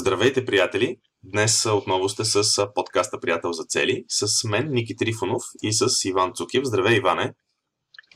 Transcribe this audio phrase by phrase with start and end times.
[0.00, 0.96] Здравейте, приятели!
[1.24, 6.32] Днес отново сте с подкаста Приятел за цели, с мен Ники Трифонов и с Иван
[6.34, 6.64] Цукив.
[6.64, 7.34] Здравей, Иване!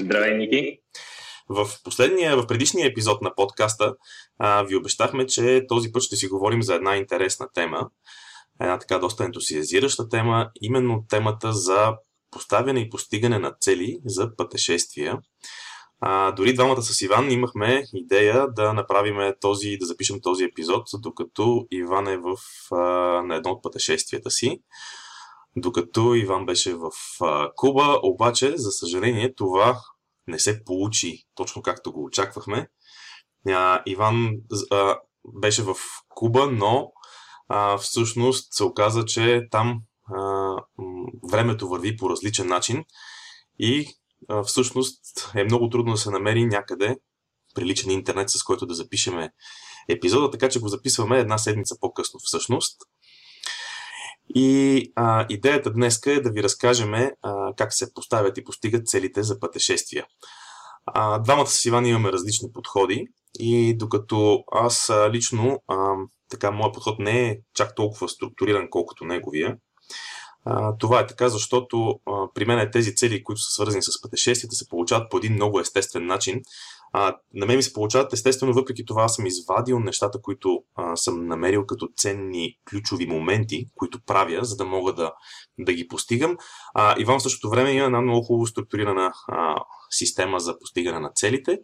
[0.01, 0.79] Здравей, Ники!
[1.49, 3.95] В, последния, в предишния епизод на подкаста
[4.39, 7.91] а, ви обещахме, че този път ще си говорим за една интересна тема,
[8.61, 11.93] една така доста ентусиазираща тема, именно темата за
[12.31, 15.19] поставяне и постигане на цели за пътешествия.
[16.07, 21.67] А, дори двамата с Иван имахме идея да направим този, да запишем този епизод, докато
[21.71, 22.37] Иван е в,
[22.73, 22.77] а,
[23.23, 24.63] на едно от пътешествията си.
[25.57, 26.91] Докато Иван беше в
[27.21, 29.81] а, Куба, обаче, за съжаление, това
[30.27, 32.69] не се получи точно както го очаквахме.
[33.49, 34.31] А, Иван
[34.71, 34.99] а,
[35.41, 35.75] беше в
[36.09, 36.93] Куба, но
[37.49, 39.81] а, всъщност се оказа, че там
[40.15, 40.57] а,
[41.31, 42.85] времето върви по различен начин
[43.59, 43.87] и
[44.47, 46.97] всъщност е много трудно да се намери някъде
[47.55, 49.31] приличен интернет, с който да запишеме
[49.89, 52.77] епизода, така че го записваме една седмица по-късно всъщност.
[54.35, 57.11] И а, идеята днес е да ви разкажем
[57.57, 60.07] как се поставят и постигат целите за пътешествия.
[60.87, 63.07] А, двамата с Иван имаме различни подходи
[63.39, 65.95] и докато аз а, лично, а,
[66.31, 69.57] така, моят подход не е чак толкова структуриран, колкото неговия,
[70.79, 72.01] това е така, защото
[72.35, 76.07] при мен тези цели, които са свързани с пътешествията, се получават по един много естествен
[76.07, 76.43] начин.
[76.97, 81.27] А, на мен ми се получават естествено, въпреки това съм извадил нещата, които а, съм
[81.27, 85.13] намерил като ценни ключови моменти, които правя, за да мога да,
[85.59, 86.37] да ги постигам.
[86.75, 89.57] А, вам в същото време има една много хубаво структурирана а,
[89.91, 91.59] система за постигане на целите.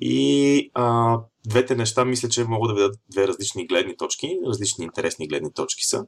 [0.00, 5.28] И а, двете неща мисля, че могат да видят две различни гледни точки, различни интересни
[5.28, 6.04] гледни точки са.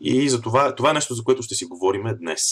[0.00, 2.42] И за това, това е нещо, за което ще си говорим днес.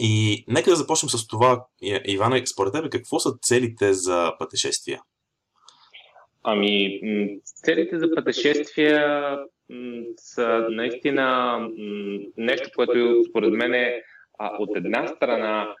[0.00, 1.64] И нека да започнем с това,
[2.04, 5.00] Ивана, според тебе, какво са целите за пътешествия?
[6.42, 7.00] Ами,
[7.44, 9.38] целите за пътешествия
[10.16, 11.58] са наистина
[12.36, 14.02] нещо, което според мен е
[14.58, 15.74] от една страна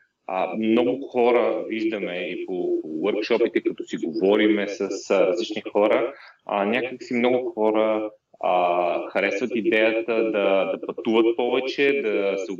[0.58, 2.52] много хора виждаме и по
[2.84, 6.12] workshopите, като си говориме с различни хора,
[6.46, 8.10] някакси много хора
[8.40, 12.52] а, харесват идеята да, да пътуват повече, да се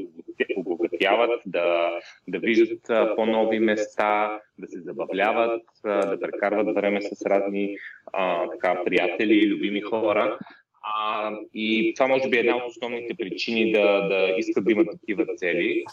[0.57, 1.91] обогатяват, да,
[2.29, 7.77] да виждат по-нови места, да се забавляват, да прекарват време с разни
[8.13, 10.39] а, така, приятели любими хора.
[10.83, 14.89] А, и това може би е една от основните причини да, да искат да имат
[15.01, 15.85] такива цели.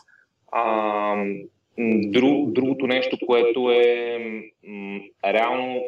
[0.51, 1.25] А,
[2.05, 4.17] друг, другото нещо, което е
[4.67, 5.81] м, реално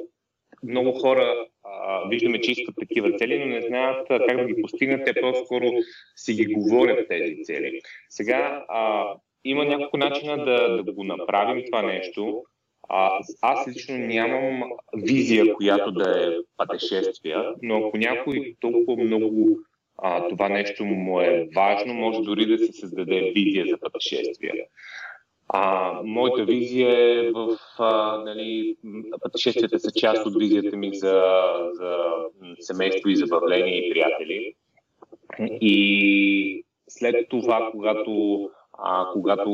[0.64, 1.46] много хора
[2.10, 5.06] виждаме, че искат такива цели, но не знаят как да ги постигнат.
[5.06, 5.66] Те по-скоро
[6.16, 7.82] си ги говорят тези цели.
[8.10, 9.08] Сега а,
[9.44, 12.44] има няколко начина да, да го направим това нещо.
[12.90, 14.64] А, аз лично нямам
[14.96, 19.60] визия, която да е пътешествия, но ако някой толкова много
[19.98, 24.54] а, това нещо му е важно, може дори да се създаде визия за пътешествия.
[25.48, 27.58] А, моята визия е в
[28.26, 28.78] нали,
[29.22, 31.24] пътешествията са част от визията ми за,
[31.74, 31.98] за
[32.60, 34.54] семейство и забавление и приятели.
[35.62, 39.52] И след това, когато, а, когато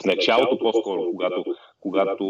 [0.00, 1.44] в началото по-скоро, когато,
[1.80, 2.24] когато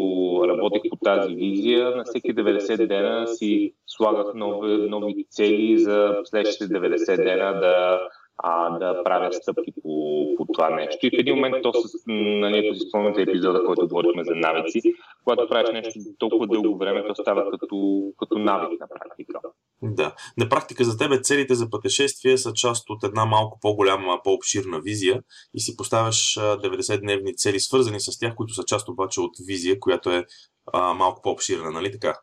[0.47, 6.73] работех по тази визия, на всеки 90 дена си слагах нови, нови цели за следващите
[6.73, 7.99] 90 дена да,
[8.37, 11.07] а, да правят стъпки по, по това нещо.
[11.07, 14.81] И в един момент то с, нали, ако си спомняте епизода, който говорихме за навици,
[15.23, 19.39] когато правиш нещо толкова дълго време, то става като, като навик на практика.
[19.81, 20.15] Да.
[20.37, 25.21] На практика за тебе целите за пътешествие са част от една малко по-голяма, по-обширна визия
[25.53, 30.09] и си поставяш 90-дневни цели, свързани с тях, които са част обаче от визия, която
[30.09, 30.25] е
[30.73, 32.19] а, малко по-обширна, нали така?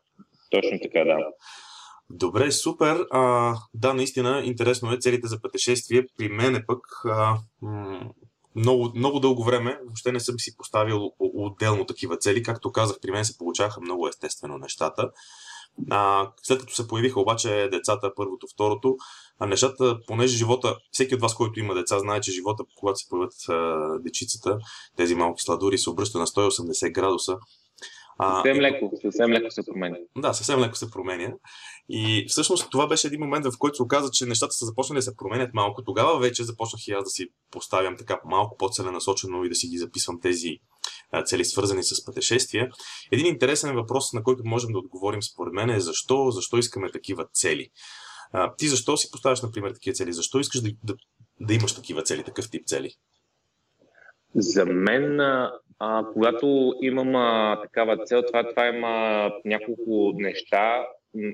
[0.51, 1.17] Точно така, да.
[2.09, 3.05] Добре, супер.
[3.11, 6.07] А, да, наистина, интересно е целите за пътешествие.
[6.17, 7.37] При мен е пък а,
[8.55, 12.43] много, много дълго време въобще не съм си поставил отделно такива цели.
[12.43, 15.09] Както казах, при мен се получаваха много естествено нещата.
[15.91, 18.95] А, след като се появиха обаче децата, първото, второто,
[19.39, 23.09] а нещата, понеже живота, всеки от вас, който има деца, знае, че живота, когато се
[23.09, 24.57] появят а, дечицата,
[24.97, 27.37] тези малки сладури се обръща на 180 градуса
[28.23, 29.97] съвсем леко, съвсем леко се променя.
[30.17, 31.33] Да, съвсем леко се променя.
[31.89, 35.01] И всъщност това беше един момент, в който се оказа, че нещата са започнали да
[35.01, 35.83] се променят малко.
[35.83, 39.77] Тогава вече започнах и аз да си поставям така малко по-целенасочено и да си ги
[39.77, 40.57] записвам тези
[41.25, 42.69] цели, свързани с пътешествия.
[43.11, 47.25] Един интересен въпрос, на който можем да отговорим според мен е защо, защо искаме такива
[47.33, 47.69] цели.
[48.31, 50.13] А, ти защо си поставяш, например, такива цели?
[50.13, 50.95] Защо искаш да, да,
[51.41, 52.91] да имаш такива цели, такъв тип цели?
[54.35, 60.85] За мен а, когато имам а, такава цел, това, това има няколко неща,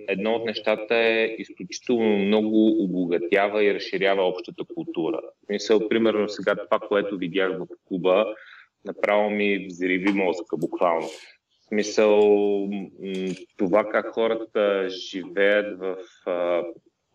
[0.08, 5.22] едно от нещата е изключително много обогатява и разширява общата култура.
[5.50, 8.36] Мисъл, примерно сега това, което видях в Куба,
[8.86, 11.08] направо ми взриви мозъка, буквално.
[11.08, 12.20] В смисъл,
[13.58, 15.98] това как хората живеят в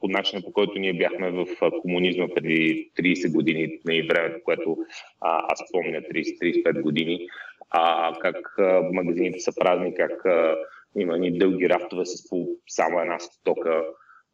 [0.07, 1.47] по начина по който ние бяхме в
[1.83, 4.77] комунизма преди 30 години, на и времето, което
[5.21, 7.29] а, аз помня 30-35 години,
[7.71, 10.57] а как а, магазините са празни, как а,
[10.99, 13.83] има ни дълги рафтове с по само една стока,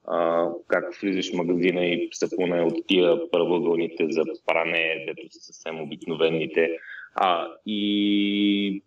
[0.09, 5.41] а, как влизаш в магазина и сапуна е от тия първъгълните за пране, дето са
[5.41, 6.71] съвсем обикновените.
[7.15, 8.83] А, и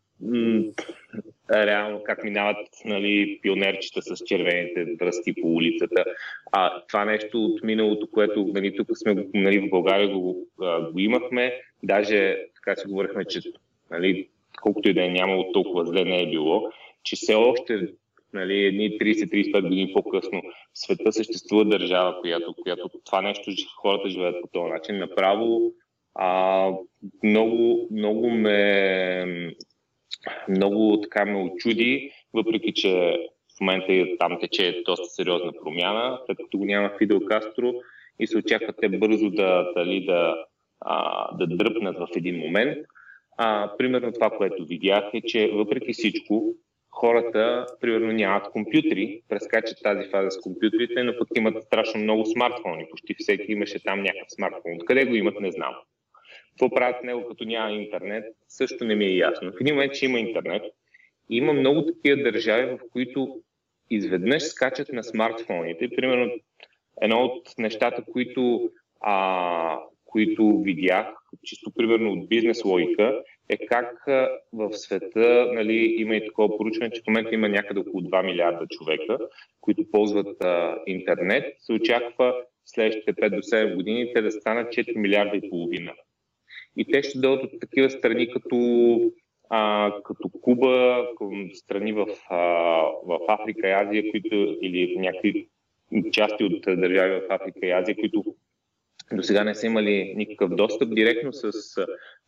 [1.53, 6.05] реално как минават нали, пионерчета с червените връзки по улицата.
[6.51, 10.47] А това нещо от миналото, което нали, тук сме нали, в България го,
[10.91, 11.53] го имахме,
[11.83, 13.41] даже така си говорихме, че
[13.91, 14.29] нали,
[14.61, 16.69] колкото и да е нямало толкова зле не е било,
[17.03, 17.87] че все още
[18.33, 20.41] нали, едни 30-35 години по-късно
[20.73, 24.97] в света съществува държава, която, която това нещо хората живеят по този начин.
[24.97, 25.71] Направо
[26.15, 26.69] а,
[27.23, 29.25] много, много ме
[30.49, 33.17] много така ме очуди, въпреки че
[33.57, 37.73] в момента там тече доста сериозна промяна, след като го няма Фидел Кастро
[38.19, 40.45] и се очаква те бързо да, дали, да,
[40.81, 42.77] а, да дръпнат в един момент.
[43.37, 46.55] А, примерно това, което видях е, че въпреки всичко,
[46.91, 52.87] хората, примерно, нямат компютри, прескачат тази фаза с компютрите, но пък имат страшно много смартфони.
[52.89, 54.75] Почти всеки имаше там някакъв смартфон.
[54.75, 55.75] Откъде го имат, не знам.
[56.59, 59.51] Какво правят него, като няма интернет, също не ми е ясно.
[59.51, 60.63] В един момент, че има интернет,
[61.29, 63.41] и има много такива държави, в които
[63.89, 65.89] изведнъж скачат на смартфоните.
[65.95, 66.31] Примерно,
[67.01, 68.69] едно от нещата, които,
[69.01, 71.07] а, които видях,
[71.43, 74.05] чисто примерно от бизнес логика, е как
[74.53, 78.67] в света нали, има и такова поручване, че в момента има някъде около 2 милиарда
[78.67, 79.17] човека,
[79.61, 81.55] които ползват а, интернет.
[81.59, 82.35] Се очаква
[82.65, 85.93] следващите 5 до 7 години те да станат 4 милиарда и половина.
[86.77, 88.99] И те ще дойдат от такива страни като,
[89.49, 91.07] а, като Куба,
[91.53, 92.37] страни в, а,
[93.05, 95.47] в Африка и Азия, които, или някакви
[96.11, 98.23] части от държави в Африка и Азия, които
[99.13, 101.51] до сега не са имали никакъв достъп директно с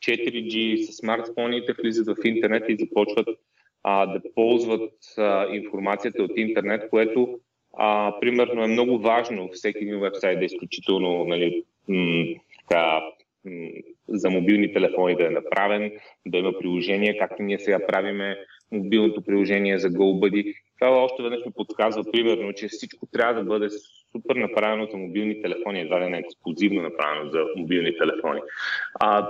[0.05, 3.27] 4G, с смартфоните, влизат в интернет и започват
[3.83, 7.39] а, да ползват а, информацията от интернет, което
[7.77, 12.25] а, примерно е много важно всеки един вебсайт е изключително нали, м-
[12.59, 13.01] така,
[14.07, 15.91] за мобилни телефони да е направен,
[16.25, 18.37] да има приложение, както ние сега правиме
[18.71, 20.53] мобилното приложение за GoBuddy.
[20.79, 23.69] Това още веднъж ми подсказва примерно, че всичко трябва да бъде
[24.11, 28.39] супер направено за мобилни телефони, едва ли не ексклюзивно направено за мобилни телефони.
[28.99, 29.29] А,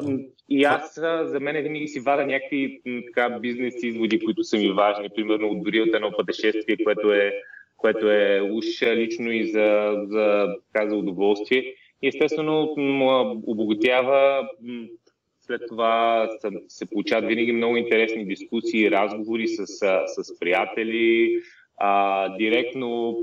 [0.49, 5.09] и аз за мен винаги си вада някакви така, бизнес изводи, които са ми важни,
[5.15, 7.33] примерно от дори от едно пътешествие, което е,
[7.77, 11.73] което е уж лично и за, за, така, за удоволствие.
[12.03, 12.73] Естествено
[13.45, 14.49] обогатява
[15.47, 16.27] след това
[16.67, 19.67] се получават винаги много интересни дискусии, разговори с,
[20.07, 21.39] с приятели,
[21.77, 23.17] а, директно,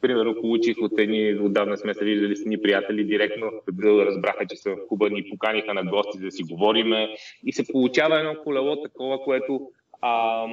[0.00, 3.46] примерно, получих от едни, отдавна сме се виждали с ни приятели, директно
[3.78, 7.08] разбраха, че са в Куба, ни поканиха на гости да си говориме.
[7.44, 9.70] И се получава едно колело такова, което
[10.00, 10.46] а,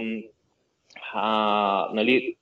[1.14, 2.36] а, нали,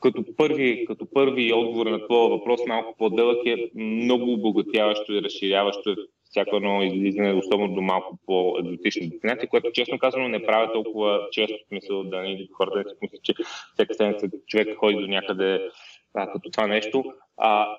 [0.00, 5.96] като първи, като първи отговор на това въпрос, малко по-дълъг е много обогатяващо и разширяващо
[6.30, 11.58] всяко едно излизане, особено до малко по-екзотични дестинации, което честно казано не правя толкова често
[11.68, 13.34] смисъл да ни хората не си мислят, че
[13.74, 15.68] всяка седмица човек ходи до някъде
[16.14, 17.04] а, като това нещо.
[17.36, 17.76] А,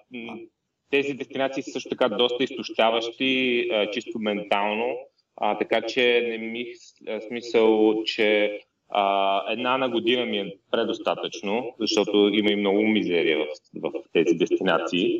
[0.90, 4.98] тези дестинации са също така доста изтощаващи, чисто ментално,
[5.38, 6.66] а, така че не ми
[7.28, 8.60] смисъл, че
[8.92, 13.46] а, една на година ми е предостатъчно, защото има и много мизерия в,
[13.82, 15.20] в тези дестинации.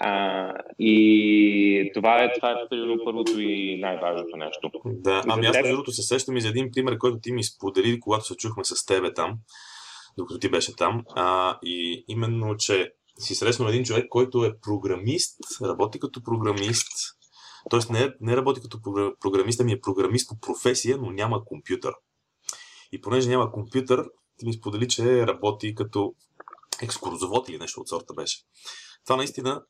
[0.00, 2.56] А, и това е, това е
[3.04, 4.70] първото и най-важното нещо.
[4.84, 8.00] Да, ами аз между другото се сещам и за един пример, който ти ми сподели,
[8.00, 9.34] когато се чухме с тебе там,
[10.18, 11.02] докато ти беше там.
[11.16, 16.92] А, и именно, че си срещнал един човек, който е програмист, работи като програмист,
[17.70, 18.80] Тоест не, не работи като
[19.20, 21.94] програмист, ами е програмист по професия, но няма компютър.
[22.92, 24.04] И понеже няма компютър,
[24.38, 26.14] ти ми сподели, че работи като
[26.82, 28.38] екскурзовод или нещо от сорта беше.
[29.04, 29.62] Това наистина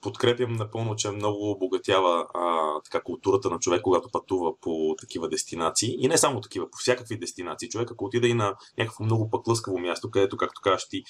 [0.00, 5.96] подкрепям напълно, че много обогатява а, така, културата на човек, когато пътува по такива дестинации.
[5.98, 7.68] И не само такива, по всякакви дестинации.
[7.68, 11.02] Човек, ако отида и на някакво много пък лъскаво място, където, както кажеш ти,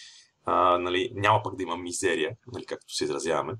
[0.44, 3.54] а, нали, няма пък да има мизерия, нали, както се изразяваме.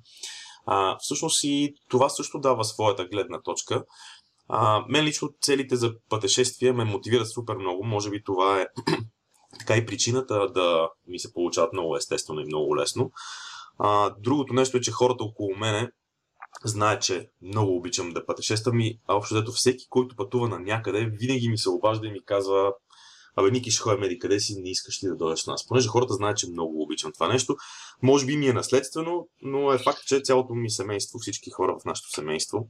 [0.67, 3.85] А, всъщност и това също дава своята гледна точка.
[4.52, 7.85] А, мен лично целите за пътешествия ме мотивират супер много.
[7.85, 8.66] Може би това е
[9.59, 13.11] така и причината да ми се получават много естествено и много лесно.
[13.78, 15.90] А, другото нещо е, че хората около мене
[16.64, 21.49] знае, че много обичам да пътешествам и общо дето всеки, който пътува на някъде, винаги
[21.49, 22.73] ми се обажда и ми казва
[23.37, 25.66] Абе, Ники, ще ходим къде си, не искаш ли да дойдеш с нас?
[25.66, 27.57] Понеже хората знаят, че много обичам това нещо.
[28.02, 31.85] Може би ми е наследствено, но е факт, че цялото ми семейство, всички хора в
[31.85, 32.69] нашето семейство,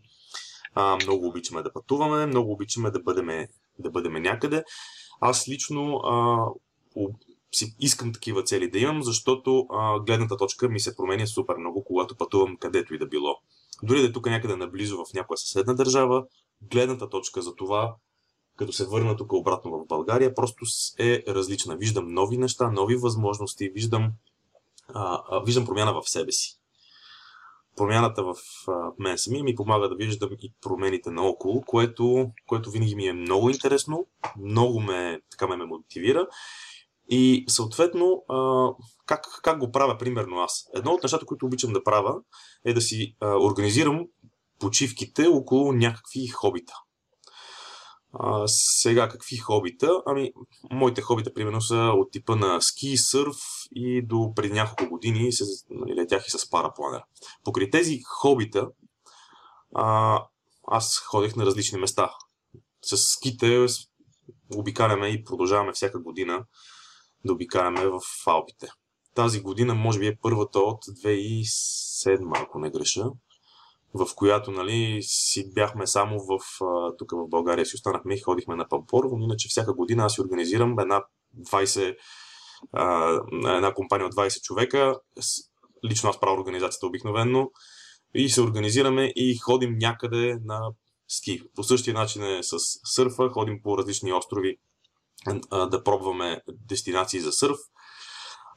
[0.75, 3.47] а, много обичаме да пътуваме, много обичаме да бъдем,
[3.79, 4.65] да бъдем някъде.
[5.21, 6.45] Аз лично а,
[7.53, 11.85] си искам такива цели да имам, защото а, гледната точка ми се променя супер много,
[11.85, 13.37] когато пътувам където и да било.
[13.83, 16.25] Дори да е тук някъде наблизо в някоя съседна държава,
[16.63, 17.95] гледната точка за това,
[18.57, 20.65] като се върна тук обратно в България, просто
[20.99, 21.77] е различна.
[21.77, 24.13] Виждам нови неща, нови възможности, виждам,
[24.89, 26.60] а, а, виждам промяна в себе си.
[27.81, 28.35] Промяната в
[28.99, 33.51] мен самия ми помага да виждам и промените наоколо, което, което винаги ми е много
[33.51, 34.07] интересно,
[34.41, 36.27] много ме, така ме, ме мотивира
[37.09, 38.25] и съответно,
[39.07, 40.65] как, как го правя примерно аз?
[40.75, 42.15] Едно от нещата, които обичам да правя,
[42.65, 44.07] е да си организирам
[44.59, 46.73] почивките около някакви хобита.
[48.13, 50.03] А, сега, какви хобита?
[50.07, 50.33] Ами,
[50.71, 53.37] моите хобита, примерно, са от типа на ски, сърф
[53.75, 57.03] и до преди няколко години се, нали, летях и с парапланер.
[57.45, 58.69] Покри тези хобита,
[59.75, 60.19] а,
[60.69, 62.11] аз ходех на различни места.
[62.83, 63.67] С ските
[64.57, 66.45] обикаляме и продължаваме всяка година
[67.25, 68.69] да обикаляме в Алпите.
[69.15, 73.05] Тази година може би е първата от 2007, ако не греша,
[73.95, 76.39] в която нали, си бяхме само в,
[76.99, 80.21] тук в България си останахме и ходихме на Пампорово, но иначе всяка година аз си
[80.21, 81.05] организирам една
[81.39, 81.97] 20,
[83.57, 85.01] една компания от 20 човека,
[85.91, 87.51] лично аз правя организацията обикновенно,
[88.15, 90.61] и се организираме и ходим някъде на
[91.09, 91.43] ски.
[91.55, 94.57] По същия начин е с сърфа, ходим по различни острови
[95.71, 97.59] да пробваме дестинации за сърф.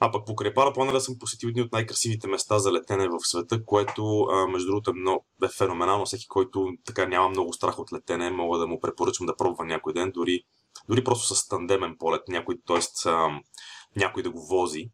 [0.06, 4.28] А пък покрай парапланера съм посетил едни от най-красивите места за летене в света, което
[4.50, 6.06] между другото е, много, е феноменално.
[6.06, 9.94] Всеки, който така няма много страх от летене, мога да му препоръчам да пробва някой
[9.94, 10.44] ден, дори,
[10.90, 13.10] дори просто с тандемен полет, някой, т.е.
[13.96, 14.90] някой да го вози.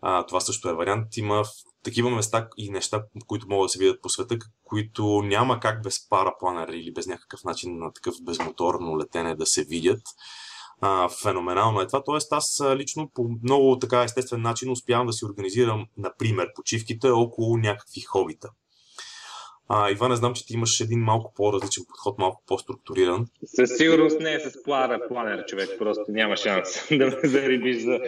[0.00, 1.16] А, това също е вариант.
[1.16, 1.44] Има
[1.82, 6.08] такива места и неща, които могат да се видят по света, които няма как без
[6.08, 10.02] парапланер или без някакъв начин на такъв безмоторно летене да се видят
[10.80, 12.04] а, феноменално е това.
[12.04, 17.56] Тоест аз лично по много така естествен начин успявам да си организирам, например, почивките около
[17.56, 18.48] някакви хобита.
[19.68, 23.26] А, Иван, не знам, че ти имаш един малко по-различен подход, малко по-структуриран.
[23.44, 28.00] Със сигурност не е с планер, планер човек, просто няма шанс да ме зарибиш за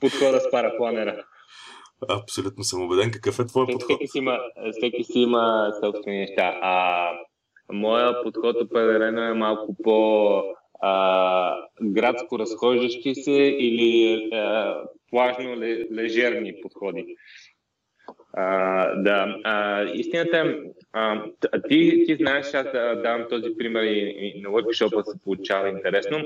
[0.00, 1.24] подхода с парапланера.
[2.08, 3.10] Абсолютно съм убеден.
[3.10, 3.90] Какъв е твой подход?
[3.90, 4.38] Всеки си има,
[4.72, 6.58] всеки си има собствени неща.
[6.62, 7.10] А,
[7.72, 10.42] моя подход определено е малко по
[10.80, 14.76] а, градско разхождащи се или а,
[15.10, 15.56] плажно
[15.92, 17.16] лежерни подходи.
[18.32, 20.54] А, да, а, истината е,
[20.92, 21.22] а,
[21.68, 26.18] ти, ти знаеш, аз да, давам този пример и, и на workshop се получава интересно.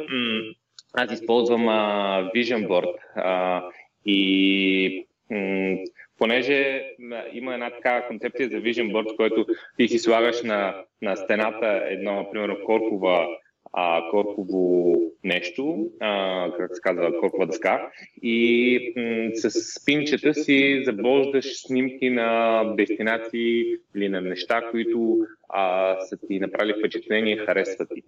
[0.92, 3.64] Аз използвам а, Vision Board а,
[4.06, 5.76] и м-
[6.18, 6.84] понеже
[7.32, 12.28] има една такава концепция за Vision Board, който ти си слагаш на, на стената едно,
[12.32, 13.26] примерно, коркова
[13.72, 17.90] а, корково нещо, а, как се казва, коркова дъска
[18.22, 23.64] и м- с пинчета си забождаш снимки на дестинации
[23.96, 28.02] или на неща, които а, са ти направили впечатление харесват ти.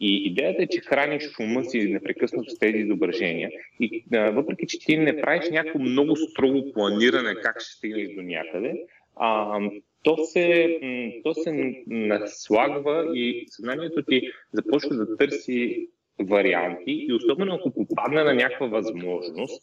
[0.00, 4.78] И идеята е, че храниш ума си непрекъснато с тези изображения и а, въпреки, че
[4.78, 8.82] ти не правиш някакво много строго планиране как ще стигнеш до някъде,
[9.16, 9.60] а,
[10.06, 10.78] то се,
[11.24, 14.22] то се наслагва и съзнанието ти
[14.52, 15.88] започва да търси
[16.22, 19.62] варианти и особено ако попадне на някаква възможност,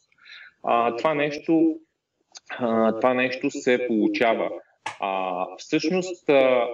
[0.63, 1.79] а, това, нещо,
[2.49, 4.49] а, това нещо се получава.
[4.99, 6.67] А, всъщност, а,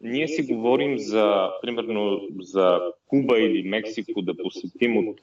[0.00, 5.20] ние си говорим за, примерно, за Куба или Мексико да посетим от,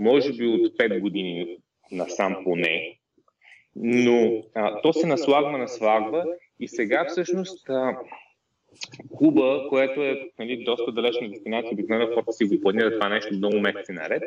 [0.00, 1.56] може би, от 5 години
[1.92, 2.98] насам поне,
[3.76, 6.24] но а, то се наслагва, наслагва
[6.60, 7.68] и сега всъщност
[9.16, 13.60] Куба, което е нали, доста далечна дестинация, обикновено хората си го планират това нещо много
[13.60, 14.22] месеци наред,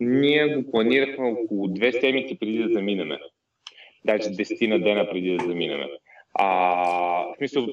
[0.00, 3.18] ние го планирахме около две седмици преди да заминеме.
[4.04, 5.88] Даже десетина дена преди да заминеме.
[6.34, 6.46] А,
[7.24, 7.66] в смисъл,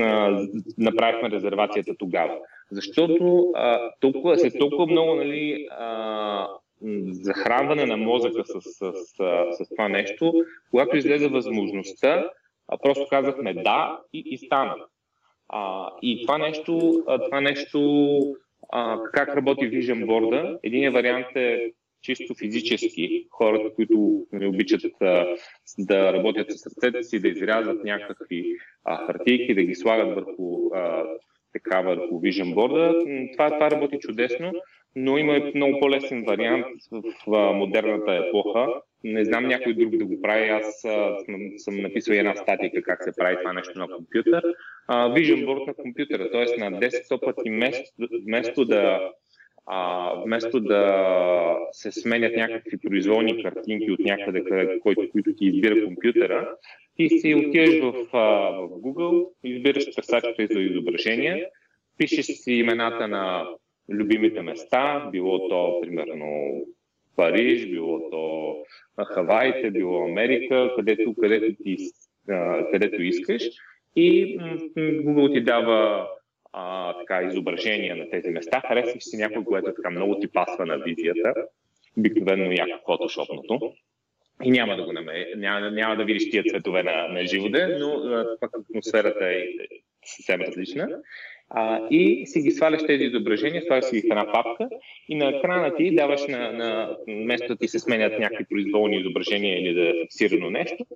[0.00, 0.46] а,
[0.78, 2.38] направихме резервацията тогава.
[2.70, 6.48] Защото а, толкова, след толкова много нали, а,
[7.10, 10.34] захранване на мозъка с, с, с, с това нещо,
[10.70, 12.30] когато излезе възможността,
[12.68, 14.74] а просто казахме да и, и стана.
[15.48, 17.80] А, и това нещо, това нещо
[18.72, 20.58] а, как работи Vision Board.
[20.62, 23.26] Единият вариант е чисто физически.
[23.30, 25.26] Хората, които не обичат а,
[25.78, 31.04] да работят с ръцете си, да изрязват някакви а, хартийки, да ги слагат върху а,
[31.52, 33.32] така върху Vision Board.
[33.32, 34.52] Това, това работи чудесно,
[34.96, 36.66] но има много по-лесен вариант
[37.26, 38.68] в, модерната епоха.
[39.04, 40.48] Не знам някой друг да го прави.
[40.48, 44.44] Аз съм, съм написал една статика как се прави това нещо на компютър.
[44.90, 46.70] Vision Board на компютъра, т.е.
[46.70, 47.50] на десктопът и
[48.26, 49.10] вместо, да
[49.66, 54.44] а, вместо да се сменят някакви произволни картинки от някъде,
[54.82, 56.50] който, които ти избира компютъра,
[56.96, 61.46] ти си отиваш в, в Google, избираш търсачите за изображения,
[61.98, 63.48] пишеш си имената на
[63.90, 66.60] любимите места, било то, примерно,
[67.16, 68.56] Париж, било то
[69.04, 71.76] Хаваите, било Америка, където, където, ти,
[72.72, 73.42] където искаш.
[73.96, 74.38] И
[74.76, 76.08] Google ти дава
[76.52, 78.62] а, така, изображения на тези места.
[78.68, 81.34] Харесваш си някой, което така много ти пасва на визията,
[81.98, 83.72] обикновено яко фотошопното.
[84.44, 88.24] И няма да го намери, няма, няма да видиш тия цветове на, на живоде, но
[88.40, 89.44] пък атмосферата е
[90.04, 90.88] съвсем различна.
[91.50, 94.68] А, и си ги сваляш тези изображения, сваляш си ги в една папка
[95.08, 99.60] и на екрана ти даваш на, на место да ти се сменят някакви произволни изображения
[99.60, 100.86] или да е фиксирано нещо,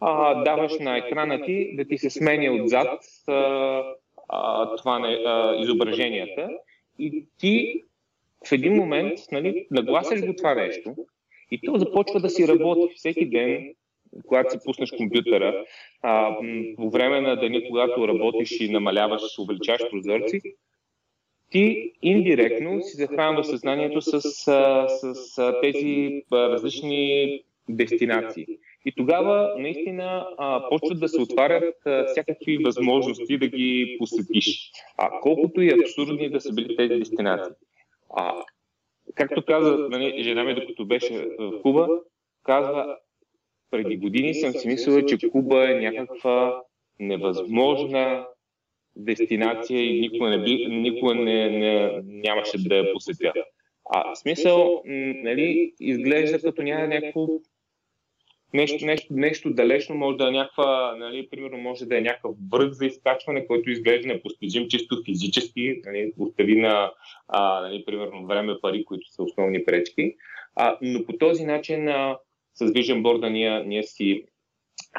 [0.00, 3.82] а, даваш на екрана ти да ти се сменя отзад а,
[4.28, 6.48] а, това не, а, изображенията.
[6.98, 7.82] И ти
[8.48, 10.94] в един момент нали, нагласяш го това нещо
[11.50, 13.74] и то започва да си работи всеки ден,
[14.26, 15.64] когато си пуснеш компютъра,
[16.02, 16.36] а,
[16.76, 20.40] по време на деня, когато работиш и намаляваш, увеличаваш прозорци,
[21.50, 28.46] ти индиректно си захранваш съзнанието с, с, с, тези различни дестинации.
[28.84, 34.70] И тогава наистина а, почват да се отварят а, всякакви възможности да ги посетиш.
[34.98, 37.52] А колкото и абсурдни да са били тези дестинации.
[38.16, 38.44] А,
[39.14, 41.88] както каза нали, жена ми, докато беше в Куба,
[42.44, 42.96] казва,
[43.70, 46.62] преди години съм си мислила, че Куба е някаква
[46.98, 48.26] невъзможна
[48.96, 53.32] дестинация и никога, не, би, никога не, не, нямаше да я посетя.
[53.92, 54.82] А в смисъл,
[55.24, 57.26] нали, изглежда като няма някакво
[58.54, 62.72] нещо, нещо, нещо далечно, може да е някаква, нали, примерно може да е някакъв връх
[62.72, 66.92] за изкачване, който изглежда непостижим чисто физически, нали, остави на,
[67.28, 70.14] а, нали, примерно време, пари, които са основни пречки.
[70.56, 72.18] А, но по този начин а,
[72.54, 74.24] с Vision Board ние, ние си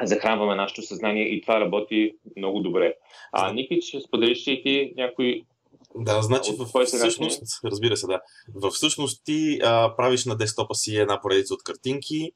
[0.04, 2.94] захранваме нашето съзнание и това работи много добре.
[3.32, 5.44] А, Ники, ще споделиш и ти някои
[5.96, 8.20] да, значи в всъщност, разбира се, да.
[8.56, 12.32] В всъщност ти а, правиш на десктопа си една поредица от картинки,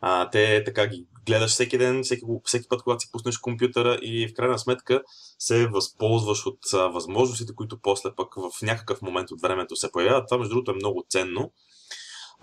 [0.00, 4.28] а, те така ги гледаш всеки ден, всеки, всеки път, когато си пуснеш компютъра и
[4.28, 5.02] в крайна сметка
[5.38, 10.28] се възползваш от а, възможностите, които после пък в някакъв момент от времето се появяват.
[10.28, 11.52] Това, между другото, е много ценно.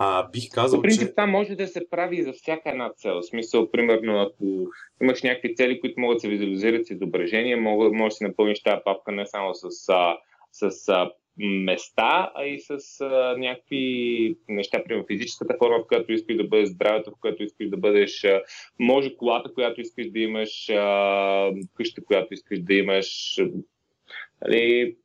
[0.02, 1.10] А, бих казал, По принцип, че...
[1.10, 3.20] това може да се прави за всяка една цел.
[3.20, 4.66] В смисъл, примерно, ако
[5.02, 8.62] имаш някакви цели, които могат да се визуализират с изображения, може, може да си напълниш
[8.62, 10.16] тази папка не само с, а,
[10.52, 16.36] с а, места, а и с а, някакви неща, примерно физическата форма, в която искаш
[16.36, 18.42] да бъдеш, здравето, в което искаш да бъдеш, а,
[18.78, 23.36] може колата, която искаш да имаш, а, къща, която искаш да имаш.
[24.46, 24.96] Нали,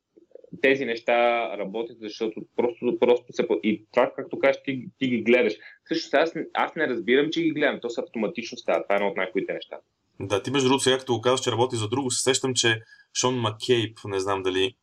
[0.60, 3.46] тези неща работят, защото просто, просто се...
[3.62, 5.54] И това, както кажеш, ти, ти ги гледаш.
[5.88, 7.78] Също аз, аз не разбирам, че ги гледам.
[7.82, 8.82] То са автоматично става.
[8.82, 9.76] Това е едно от най-хубавите неща.
[10.20, 12.80] Да, ти между другото, сега като го казваш, че работи за друго, се сещам, че
[13.20, 14.74] Шон Маккейп, не знам дали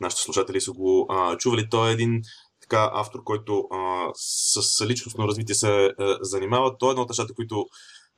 [0.00, 1.68] нашите слушатели са го а, чували.
[1.70, 2.22] Той е един
[2.60, 6.78] така автор, който а, с личностно развитие се е, занимава.
[6.78, 7.66] Той е едно от нещата, които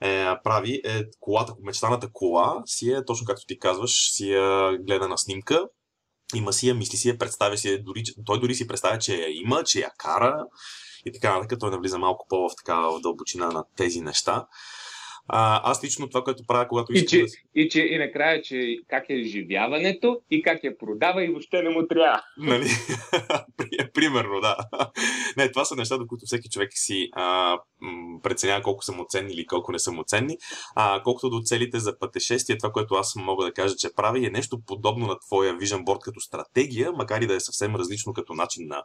[0.00, 5.18] е, прави е колата, мечтаната кола си е, точно както ти казваш, си е гледана
[5.18, 5.66] снимка,
[6.36, 9.14] има си я, мисли си я, представя си я, дори, той дори си представя, че
[9.14, 10.44] я има, че я кара
[11.06, 11.60] и така нататък.
[11.60, 14.46] Той навлиза малко по в така в дълбочина на тези неща.
[15.28, 17.04] А, аз лично това, което правя, когато искам.
[17.04, 17.60] И, че, да...
[17.60, 21.70] и, че, и накрая, че как е изживяването и как я продава и въобще не
[21.70, 22.22] му трябва.
[22.38, 22.68] Нали?
[23.94, 24.56] Примерно, да.
[25.36, 27.58] Не, това са нещата, които всеки човек си а,
[28.22, 30.38] преценява колко са му ценни или колко не са му ценни.
[30.74, 34.30] А, колкото до целите за пътешествие, това, което аз мога да кажа, че прави, е
[34.30, 38.35] нещо подобно на твоя Vision Board като стратегия, макар и да е съвсем различно като
[38.35, 38.82] начин на,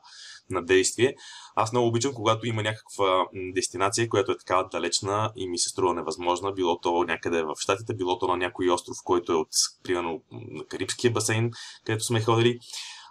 [0.50, 1.15] на действие.
[1.56, 5.93] Аз много обичам, когато има някаква дестинация, която е така далечна и ми се струва
[5.93, 9.50] невъзможна, било то някъде в Штатите, било то на някой остров, който е от,
[9.84, 11.52] примерно, на Карибския басейн,
[11.86, 12.60] където сме ходили.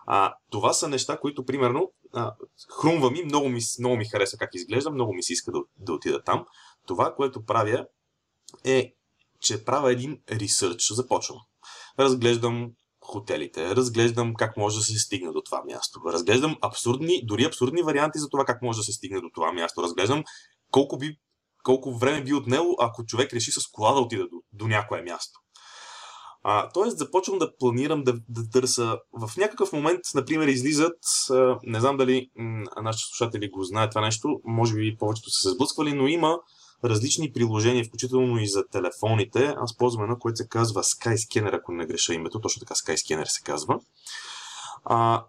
[0.07, 2.35] А, това са неща, които, примерно, а,
[2.81, 5.92] хрумва ми, много ми, много ми хареса как изглежда, много ми се иска да, да
[5.92, 6.47] отида там.
[6.87, 7.87] Това, което правя,
[8.64, 8.95] е,
[9.40, 10.92] че правя един ресърч.
[10.92, 11.38] Започвам.
[11.99, 16.01] Разглеждам хотелите, разглеждам как може да се стигне до това място.
[16.07, 19.83] Разглеждам абсурдни, дори абсурдни варианти за това как може да се стигне до това място.
[19.83, 20.25] Разглеждам
[20.71, 21.19] колко, би,
[21.62, 25.40] колко време би отнело, ако човек реши с кола да отиде до, до някое място.
[26.49, 28.99] А, тоест, започвам да планирам да, да търся.
[29.13, 30.99] В някакъв момент, например, излизат,
[31.31, 35.43] а, не знам дали м- нашите слушатели го знаят това нещо, може би повечето са
[35.43, 36.39] се сблъсквали, но има
[36.85, 39.55] различни приложения, включително и за телефоните.
[39.57, 43.43] Аз ползвам едно, което се казва Skyscanner, ако не греша името, точно така Skyscanner се
[43.43, 43.81] казва.
[44.85, 45.25] А,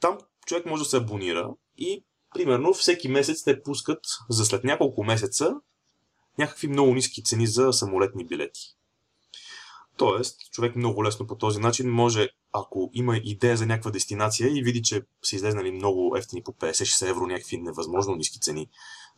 [0.00, 2.04] там човек може да се абонира и
[2.34, 5.54] примерно всеки месец те пускат за след няколко месеца
[6.38, 8.76] някакви много ниски цени за самолетни билети.
[9.96, 14.62] Тоест, човек много лесно по този начин може, ако има идея за някаква дестинация и
[14.62, 18.68] види, че са излезнали много ефтини по 50-60 евро, някакви невъзможно ниски цени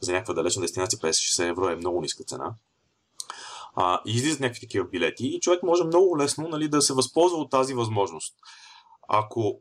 [0.01, 2.55] за някаква далечна дестинация, 50-60 евро е много ниска цена.
[3.77, 7.39] А, и излизат някакви такива билети и човек може много лесно нали, да се възползва
[7.39, 8.35] от тази възможност.
[9.09, 9.61] Ако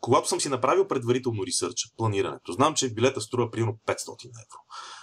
[0.00, 4.58] когато съм си направил предварително ресърч, планирането, знам, че билета струва примерно 500 евро.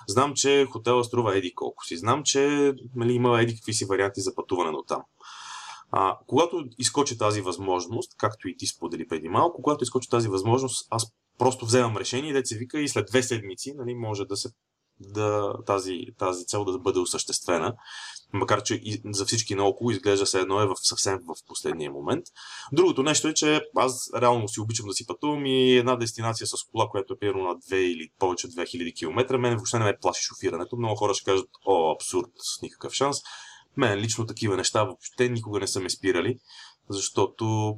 [0.07, 1.97] Знам, че хотела струва еди колко си.
[1.97, 5.01] Знам, че нали, има еди какви си варианти за пътуване до там.
[5.91, 10.87] А, когато изкочи тази възможност, както и ти сподели преди малко, когато изкочи тази възможност,
[10.89, 11.05] аз
[11.37, 14.49] просто вземам решение, да се вика и след две седмици нали, може да се
[14.99, 17.73] да, тази, тази цел да бъде осъществена
[18.33, 22.25] макар че за всички наоколо изглежда се едно е в съвсем в последния момент.
[22.71, 26.53] Другото нещо е, че аз реално си обичам да си пътувам и една дестинация с
[26.71, 30.21] кола, която е примерно на 2 или повече 2000 км, мен въобще не ме плаши
[30.23, 30.77] шофирането.
[30.77, 33.17] Много хора ще кажат, о, абсурд, с никакъв шанс.
[33.77, 36.37] Мен лично такива неща въобще никога не са ме спирали,
[36.89, 37.75] защото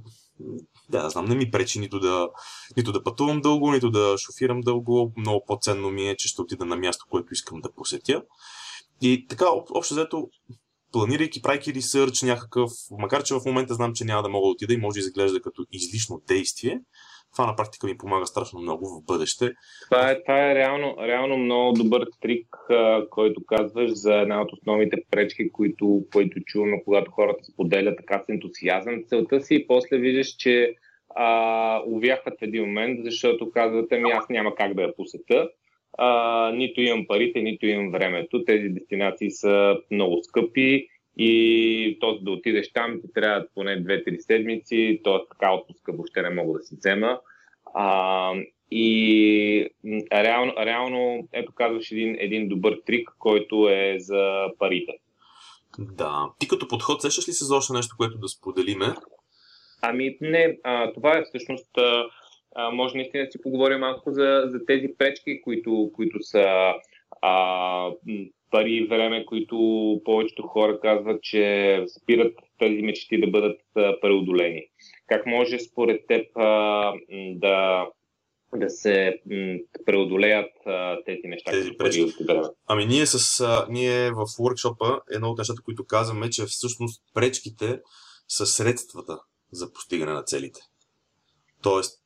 [0.90, 2.30] да, знам, не ми пречи нито да,
[2.78, 5.14] нито да пътувам дълго, нито да шофирам дълго.
[5.18, 8.24] Много по-ценно ми е, че ще отида на място, което искам да посетя.
[9.02, 10.30] И така, общо взето,
[10.92, 14.74] планирайки, правейки ресърч някакъв, макар че в момента знам, че няма да мога да отида
[14.74, 16.80] и може да изглежда като излишно действие,
[17.36, 19.52] това на практика ми помага страшно много в бъдеще.
[19.92, 22.48] Това е, това е реално, реално много добър трик,
[23.10, 28.30] който казваш за една от основните пречки, които, които чуваме, когато хората споделят така с
[28.30, 30.76] ентусиазъм целта си и после виждаш, че
[31.16, 35.50] а, увяхват в един момент, защото казвате ми аз няма как да я посета
[36.02, 38.46] а, нито имам парите, нито имам времето.
[38.46, 45.02] Тези дестинации са много скъпи и то да отидеш там ти трябва поне 2-3 седмици,
[45.04, 45.18] т.е.
[45.32, 47.20] така отпуска въобще не мога да си взема.
[47.74, 48.34] А,
[48.72, 49.70] и
[50.14, 54.94] реално, реално, ето казваш един, един добър трик, който е за парите.
[55.80, 56.30] Да.
[56.40, 58.86] Ти като подход сещаш ли се за още нещо, което да споделиме?
[59.82, 62.04] Ами не, а, това е всъщност а,
[62.56, 66.74] а, може наистина да си поговорим малко за, за тези пречки, които, които са
[67.22, 67.92] а,
[68.52, 69.58] пари и време, които
[70.06, 74.66] повечето хора казват, че спират тези мечти да бъдат преодолени.
[75.08, 76.94] Как може според теб а,
[77.36, 77.88] да,
[78.56, 79.22] да се
[79.86, 81.52] преодолеят а, тези неща?
[81.52, 82.14] Тези пречки.
[82.68, 87.80] Ами ние, с, а, ние в workshop едно от нещата, които казваме, че всъщност пречките
[88.28, 89.20] са средствата
[89.52, 90.60] за постигане на целите.
[91.64, 91.99] Тоест,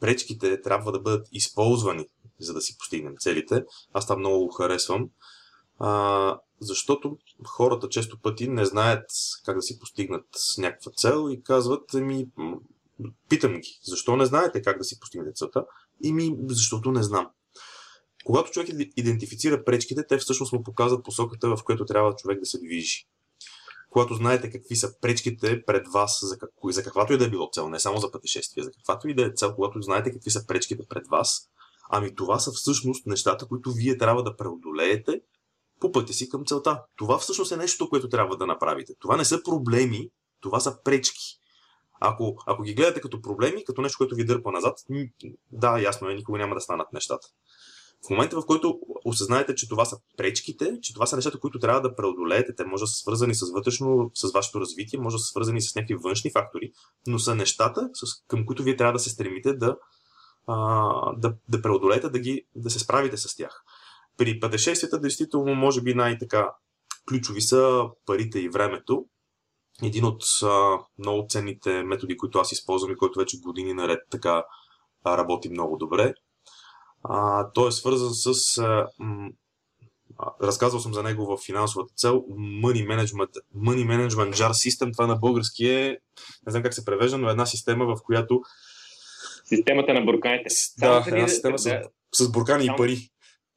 [0.00, 2.06] пречките трябва да бъдат използвани,
[2.38, 3.64] за да си постигнем целите.
[3.92, 5.10] Аз това много го харесвам,
[5.78, 9.04] а, защото хората често пъти не знаят
[9.44, 10.26] как да си постигнат
[10.58, 12.26] някаква цел и казват, ми,
[13.28, 15.64] питам ги, защо не знаете как да си постигнете целта?
[16.02, 17.28] И ми, защото не знам.
[18.24, 22.58] Когато човек идентифицира пречките, те всъщност му показват посоката, в която трябва човек да се
[22.58, 23.06] движи
[23.90, 27.48] когато знаете какви са пречките пред вас за, как, за каквато и да е било
[27.52, 30.46] цел, не само за пътешествие, за каквато и да е цел, когато знаете какви са
[30.46, 31.50] пречките пред вас,
[31.90, 35.20] ами това са всъщност нещата, които вие трябва да преодолеете
[35.80, 36.82] по пътя си към целта.
[36.96, 38.94] Това всъщност е нещо, което трябва да направите.
[38.98, 41.40] Това не са проблеми, това са пречки.
[42.00, 44.78] Ако, ако ги гледате като проблеми, като нещо, което ви дърпа назад,
[45.52, 47.28] да, ясно е, никога няма да станат нещата.
[48.06, 51.80] В момента, в който осъзнаете, че това са пречките, че това са нещата, които трябва
[51.80, 55.26] да преодолеете, те може да са свързани с вътрешно, с вашето развитие, може да са
[55.26, 56.72] свързани с някакви външни фактори,
[57.06, 59.76] но са нещата, с, към които вие трябва да се стремите да,
[60.46, 60.56] а,
[61.16, 63.64] да, да преодолеете, да, ги, да се справите с тях.
[64.16, 66.50] При пътешествията, действително, може би най-така
[67.08, 69.06] ключови са парите и времето.
[69.82, 74.44] Един от а, много ценните методи, които аз използвам и който вече години наред така
[75.06, 76.14] работи много добре,
[77.04, 78.58] а, той е свързан с.
[78.58, 79.30] А, м-
[80.42, 82.24] разказвал съм за него в финансовата цел.
[82.38, 84.92] Money Management, Money Management Jar System.
[84.92, 85.98] Това на български е,
[86.46, 88.42] не знам как се превежда, но е една система, в която.
[89.44, 90.48] Системата на бурканите.
[90.78, 91.80] Да, една система да, с,
[92.14, 92.98] с буркани само, и пари.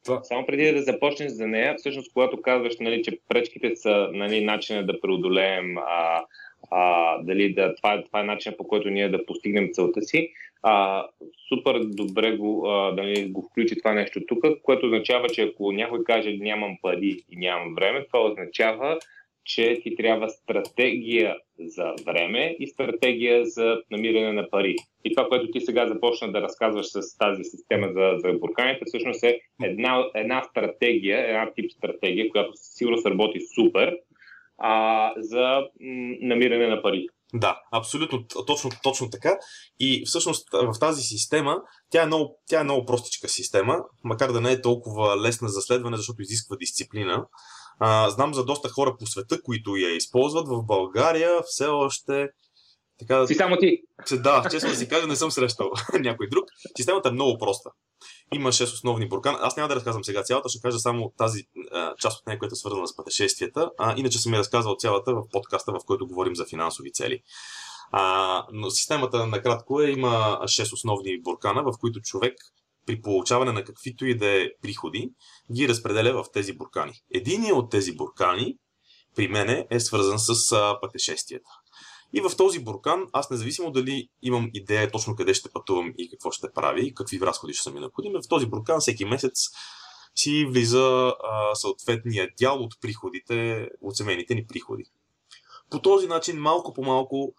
[0.05, 0.23] Това.
[0.23, 4.85] Само преди да започнеш за нея, всъщност, когато казваш, нали, че пречките са нали, начина
[4.85, 6.23] да преодолеем а,
[6.71, 10.29] а, дали да, това, това е начинът по който ние да постигнем целта си.
[10.63, 11.05] А,
[11.49, 16.03] супер добре го, а, дали, го включи това нещо тук, което означава, че ако някой
[16.03, 18.99] каже нямам пари и нямам време, това означава,
[19.45, 24.75] че ти трябва стратегия за време и стратегия за намиране на пари.
[25.05, 29.23] И това, което ти сега започна да разказваш с тази система за, за бурканите, всъщност
[29.23, 33.97] е една, една стратегия, една тип стратегия, която сигурно работи супер
[34.63, 35.61] а, за
[36.21, 37.07] намиране на пари.
[37.33, 39.37] Да, абсолютно, точно, точно така.
[39.79, 41.57] И всъщност в тази система,
[41.89, 45.61] тя е, много, тя е много простичка система, макар да не е толкова лесна за
[45.61, 47.25] следване, защото изисква дисциплина.
[47.79, 50.47] А, знам за доста хора по света, които я използват.
[50.47, 52.27] В България все още.
[53.07, 53.81] Така, си само ти.
[54.11, 56.45] Да, честно да си кажа, не съм срещал някой друг.
[56.77, 57.69] Системата е много проста.
[58.33, 59.37] Има 6 основни буркана.
[59.41, 62.53] Аз няма да разказвам сега цялата, ще кажа само тази а, част от нея, която
[62.53, 63.71] е свързана с пътешествията.
[63.77, 67.19] А, иначе съм я разказвал цялата в подкаста, в който говорим за финансови цели.
[67.91, 72.33] А, но системата накратко е, има 6 основни буркана, в които човек
[72.85, 75.11] при получаване на каквито и да е приходи,
[75.53, 76.93] ги разпределя в тези буркани.
[77.13, 78.57] Единият от тези буркани
[79.15, 81.49] при мене е свързан с а, пътешествията.
[82.13, 86.31] И в този буркан, аз независимо дали имам идея точно къде ще пътувам и какво
[86.31, 89.49] ще прави, какви разходи ще са ми необходими, в този буркан всеки месец
[90.15, 94.83] си влиза а, съответния дял от приходите, от семейните ни приходи.
[95.69, 97.33] По този начин, малко по малко,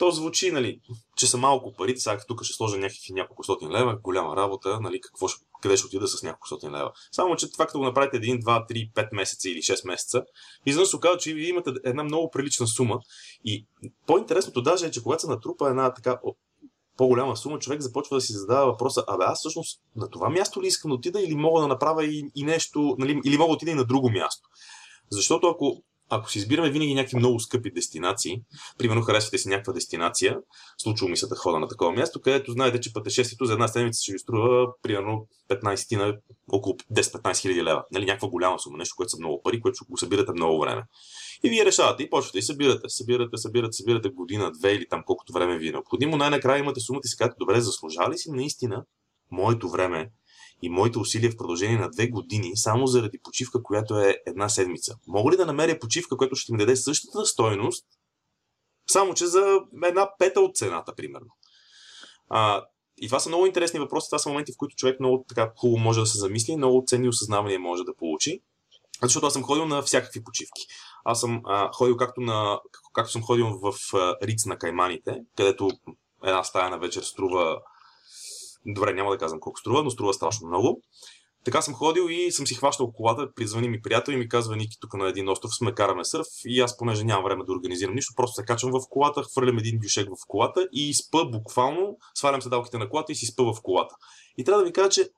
[0.00, 0.80] то звучи, нали,
[1.16, 5.00] че са малко пари, сега тук ще сложа някакви няколко стотин лева, голяма работа, нали,
[5.00, 6.92] какво ще, къде ще отида с няколко стотин лева.
[7.12, 10.22] Само, че това като го направите 1, 2, 3, 5 месеца или 6 месеца,
[10.66, 12.98] изведнъж се оказва, че вие имате една много прилична сума.
[13.44, 13.66] И
[14.06, 16.20] по-интересното даже е, че когато се натрупа една така
[16.96, 20.66] по-голяма сума, човек започва да си задава въпроса, абе аз всъщност на това място ли
[20.66, 23.70] искам да отида или мога да направя и, и нещо, нали, или мога да отида
[23.70, 24.48] и на друго място.
[25.10, 28.42] Защото ако ако си избираме винаги някакви много скъпи дестинации,
[28.78, 30.38] примерно харесвате си някаква дестинация,
[30.78, 34.02] случва ми се да хода на такова място, където знаете, че пътешествието за една седмица
[34.02, 36.16] ще ви струва примерно 15 на
[36.52, 37.84] около 10-15 хиляди лева.
[37.92, 40.82] Нали, някаква голяма сума, нещо, което са много пари, което го събирате много време.
[41.44, 45.32] И вие решавате и почвате и събирате, събирате, събирате, събирате година, две или там колкото
[45.32, 46.16] време ви е необходимо.
[46.16, 48.84] Най-накрая имате сумата и си казвате, добре, заслужава ли си наистина
[49.30, 50.10] моето време
[50.62, 54.96] и моите усилия в продължение на две години само заради почивка, която е една седмица.
[55.06, 57.86] Мога ли да намеря почивка, която ще ми даде същата стойност,
[58.90, 61.30] само че за една пета от цената, примерно?
[62.28, 62.64] А,
[63.00, 64.08] и това са много интересни въпроси.
[64.10, 67.08] Това са моменти, в които човек много така хубаво може да се замисли много ценни
[67.08, 68.40] осъзнавания може да получи.
[69.02, 70.66] Защото аз съм ходил на всякакви почивки.
[71.04, 72.60] Аз съм а, ходил както, на,
[72.92, 75.70] както съм ходил в а, Риц на Кайманите, където
[76.24, 77.60] една стая на вечер струва
[78.66, 80.82] Добре, няма да казвам колко струва, но струва страшно много.
[81.44, 84.76] Така съм ходил и съм си хващал колата, призвани ми приятел и ми казва Ники
[84.80, 88.14] тук на един остров сме караме сърф и аз понеже нямам време да организирам нищо,
[88.16, 92.78] просто се качвам в колата, хвърлям един бюшек в колата и спа буквално, свалям седалките
[92.78, 93.94] на колата и си спа в колата.
[94.38, 95.08] И трябва да ви кажа, че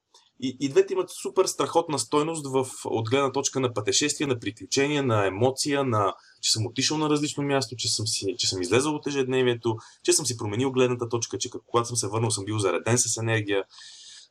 [0.43, 5.03] и, и двете имат супер страхотна стойност в, от гледна точка на пътешествие, на приключения,
[5.03, 8.95] на емоция, на че съм отишъл на различно място, че съм, си, че съм излезъл
[8.95, 12.59] от ежедневието, че съм си променил гледната точка, че когато съм се върнал съм бил
[12.59, 13.65] зареден с енергия.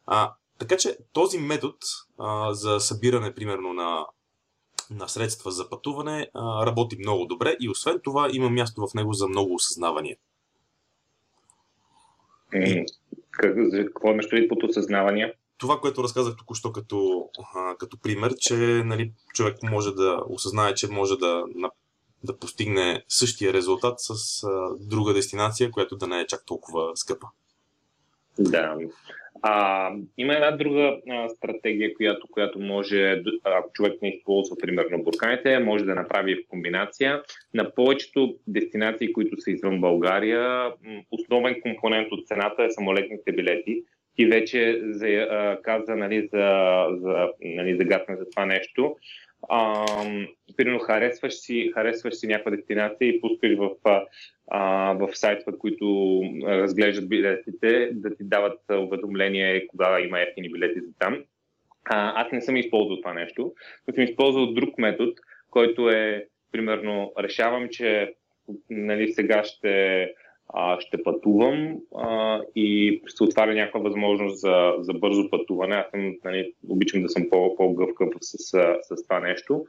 [0.05, 1.77] А, така че този метод
[2.19, 4.05] а, за събиране, примерно, на,
[4.89, 9.13] на средства за пътуване а, работи много добре и освен това има място в него
[9.13, 10.17] за много осъзнавания.
[13.31, 15.33] Какво имаш предвид под осъзнавания?
[15.61, 17.29] Това, което разказах току-що като,
[17.79, 21.43] като пример, че нали, човек може да осъзнае, че може да,
[22.23, 24.41] да постигне същия резултат с
[24.79, 27.27] друга дестинация, която да не е чак толкова скъпа.
[28.39, 28.77] Да.
[29.41, 35.59] А, има една друга а, стратегия, която, която може, ако човек не използва примерно бурканите,
[35.59, 37.23] може да направи в комбинация.
[37.53, 40.73] На повечето дестинации, които са извън България,
[41.11, 43.83] основен компонент от цената е самолетните билети
[44.15, 48.95] ти вече за, а, каза нали, за, за, нали, загадна за това нещо.
[50.57, 53.69] Примерно харесваш си, харесваш си някаква дестинация и пускаш в,
[54.47, 60.93] а, в сайтове, които разглеждат билетите, да ти дават уведомление кога има ефтини билети за
[60.99, 61.23] там.
[61.85, 63.53] А, аз не съм използвал това нещо,
[63.87, 65.11] но съм използвал друг метод,
[65.49, 68.13] който е, примерно, решавам, че
[68.69, 70.13] нали, сега ще
[70.53, 75.75] а, ще пътувам а, и се отваря някаква възможност за, за бързо пътуване.
[75.75, 79.65] Аз съм, нали, обичам да съм по, по-гъвкав с, с, с това нещо.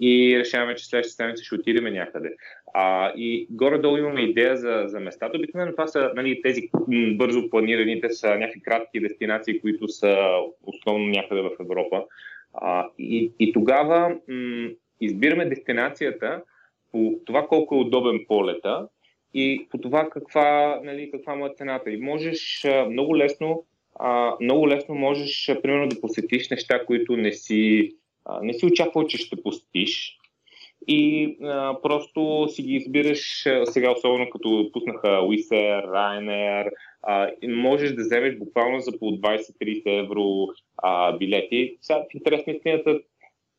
[0.00, 2.34] И решаваме, че следващата седмица ще отидем някъде.
[2.74, 5.38] А, и горе-долу имаме идея за, за местата.
[5.38, 6.70] Обикновено това са нали, тези
[7.16, 10.16] бързо планираните са някакви кратки дестинации, които са
[10.62, 12.04] основно някъде в Европа.
[12.54, 14.68] А, и, и тогава м-
[15.00, 16.42] избираме дестинацията
[16.92, 18.88] по това колко е удобен полета
[19.34, 21.90] и по това каква, нали, каква му е цената.
[21.90, 23.64] И можеш много лесно,
[23.94, 27.92] а, много лесно можеш, примерно, да посетиш неща, които не си,
[28.24, 30.18] а, не си очаквал, че ще посетиш.
[30.88, 36.70] И а, просто си ги избираш сега, особено като пуснаха Wizz Air, Ryanair,
[37.02, 41.76] а, можеш да вземеш буквално за по 20-30 евро а, билети.
[41.80, 43.00] Сега, в интерес на истината,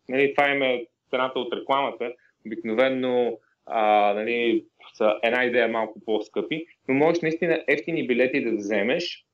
[0.10, 2.14] нали, това им е цената от рекламата.
[2.46, 3.38] Обикновено
[3.70, 9.26] а, нали, са една идея малко по-скъпи, но можеш наистина ефтини билети да вземеш,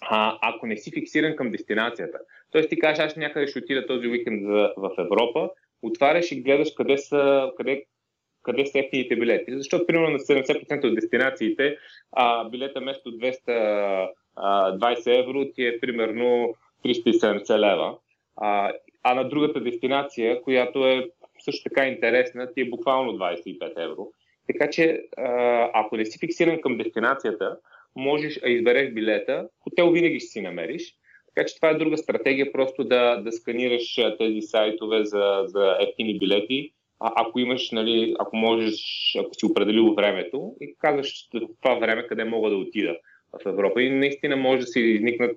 [0.00, 2.18] а, ако не си фиксиран към дестинацията.
[2.50, 5.50] Тоест ти кажеш, аз някъде ще отида този уикенд в, Европа,
[5.82, 7.84] отваряш и гледаш къде са, къде,
[8.42, 9.56] къде са ефтините билети.
[9.56, 11.76] Защото, примерно, на 70% от дестинациите
[12.12, 14.08] а, билета вместо 220
[15.06, 17.98] евро ти е примерно 370 лева.
[18.36, 21.10] А, а на другата дестинация, която е
[21.42, 24.08] също така интересна, ти е буквално 25 евро.
[24.46, 25.02] Така че,
[25.72, 27.56] ако не си фиксиран към дестинацията,
[27.96, 30.94] можеш, а избереш билета, хотел винаги ще си намериш.
[31.34, 36.18] Така че това е друга стратегия, просто да, да сканираш тези сайтове за, за ефтини
[36.18, 38.80] билети, а, ако имаш, нали, ако можеш,
[39.20, 41.28] ако си определил времето и казваш
[41.62, 42.96] това време къде мога да отида
[43.32, 43.82] в Европа.
[43.82, 45.36] И наистина може да си изникнат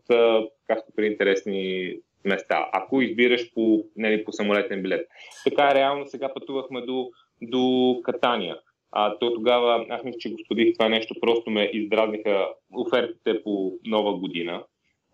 [0.67, 1.93] така супер интересни
[2.25, 5.07] места, ако избираш по, нали, по самолетен билет.
[5.43, 7.09] Така реално сега пътувахме до,
[7.41, 8.57] до Катания.
[8.91, 14.19] А, то тогава, аз мисля, че господих това нещо, просто ме издразниха офертите по нова
[14.19, 14.63] година,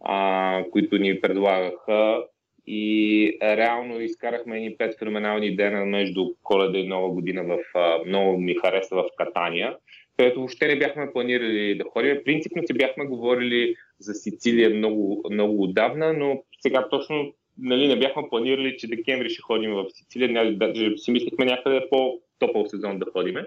[0.01, 2.23] а, които ни предлагаха
[2.67, 8.37] и реално изкарахме едни пет феноменални дена между коледа и нова година в а, много
[8.37, 9.75] ми хареса в Катания,
[10.17, 12.17] където въобще не бяхме планирали да ходим.
[12.25, 18.23] Принципно си бяхме говорили за Сицилия много, много отдавна, но сега точно нали, не бяхме
[18.29, 23.45] планирали, че декември ще ходим в Сицилия, даже си мислихме някъде по-топъл сезон да ходиме.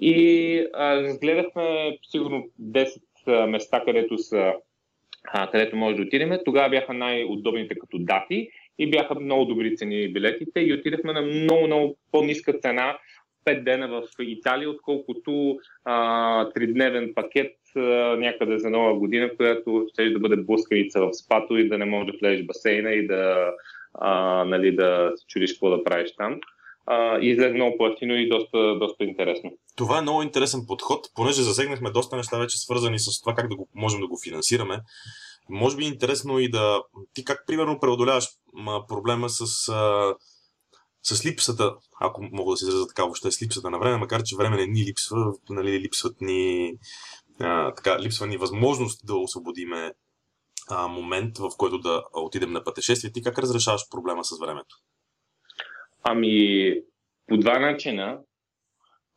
[0.00, 4.52] И разгледахме сигурно 10 места, където, са,
[5.24, 6.38] а, където може да отидем.
[6.44, 11.66] Тогава бяха най-удобните като дати и бяха много добри цени билетите и отидахме на много,
[11.66, 12.98] много по-ниска цена
[13.44, 15.94] 5 дена в Италия, отколкото а,
[16.44, 17.80] 3-дневен пакет а,
[18.16, 22.12] някъде за нова година, която ще да бъде блъсканица в спато и да не можеш
[22.12, 23.50] да влезеш в басейна и да,
[23.94, 26.40] а, нали, да чудиш какво да правиш там
[27.20, 29.52] излезе много по-ефтино и доста, доста интересно.
[29.76, 33.56] Това е много интересен подход, понеже засегнахме доста неща вече свързани с това как да
[33.56, 34.80] го, можем да го финансираме.
[35.48, 36.82] Може би е интересно и да...
[37.14, 38.28] Ти как примерно преодоляваш
[38.88, 40.14] проблема с, а,
[41.02, 44.36] с липсата, ако мога да се изразя така въобще, с липсата на време, макар че
[44.36, 46.72] време не ни липсва, нали, липсват ни,
[47.40, 49.92] а, така, липсва ни възможност да освободиме
[50.70, 53.12] а, момент, в който да отидем на пътешествие.
[53.12, 54.76] Ти как разрешаваш проблема с времето?
[56.02, 56.74] Ами,
[57.26, 58.18] по два начина.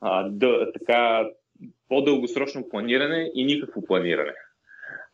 [0.02, 1.30] А, да, така,
[1.89, 4.34] по-дългосрочно планиране и никакво планиране.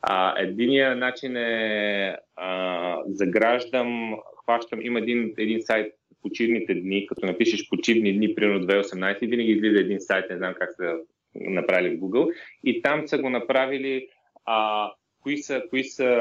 [0.01, 7.69] А, единия начин е а, заграждам, хващам, има един, един сайт почивните дни, като напишеш
[7.69, 10.95] почивни дни, примерно 2018, винаги излиза един сайт, не знам как са
[11.36, 14.07] направили в Google, и там са го направили
[14.45, 16.19] а, кои са, кои са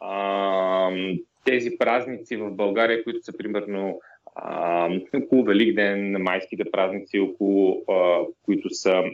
[0.00, 0.90] а,
[1.44, 4.00] тези празници в България, които са примерно
[4.34, 9.04] а, около Великден, майските празници, около, а, които са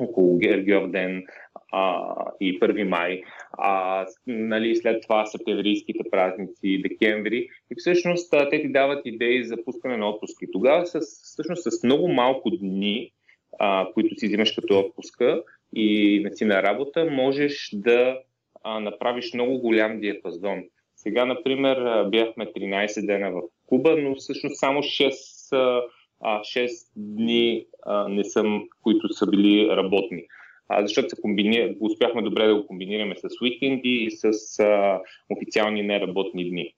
[0.00, 1.24] около Гергиов ден
[1.72, 7.48] а, и 1 май, а, нали, след това септемврийските празници, декември.
[7.70, 10.46] И всъщност те ти дават идеи за пускане на отпуски.
[10.52, 13.12] Тогава с, всъщност с много малко дни,
[13.58, 15.42] а, които си взимаш като отпуска
[15.74, 18.18] и не си на работа, можеш да
[18.64, 20.62] а, направиш много голям диапазон.
[20.96, 25.82] Сега, например, бяхме 13 дена в Куба, но всъщност само 6,
[26.24, 27.66] 6 дни
[28.08, 30.24] не съм, които са били работни.
[30.68, 31.76] А, защото се комбини...
[31.80, 35.00] успяхме добре да го комбинираме с уикенди и с а,
[35.30, 36.74] официални неработни дни.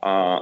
[0.00, 0.40] А,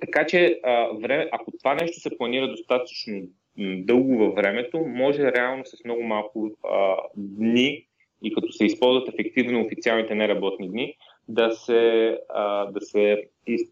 [0.00, 3.22] така че, а, време, ако това нещо се планира достатъчно
[3.58, 7.86] дълго във времето, може реално с много малко а, дни
[8.24, 10.94] и като се използват ефективно официалните неработни дни,
[11.28, 13.24] да се, а, да се,